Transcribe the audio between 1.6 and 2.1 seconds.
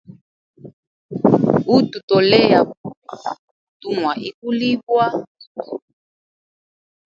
Utu